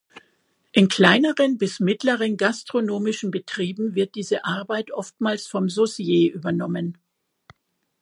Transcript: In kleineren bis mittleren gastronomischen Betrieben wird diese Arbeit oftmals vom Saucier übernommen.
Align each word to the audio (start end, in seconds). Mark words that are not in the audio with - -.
In 0.71 0.87
kleineren 0.87 1.59
bis 1.59 1.79
mittleren 1.79 2.35
gastronomischen 2.35 3.29
Betrieben 3.29 3.93
wird 3.93 4.15
diese 4.15 4.45
Arbeit 4.45 4.89
oftmals 4.91 5.45
vom 5.45 5.69
Saucier 5.69 6.33
übernommen. 6.33 6.97